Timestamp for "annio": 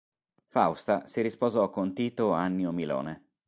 2.31-2.71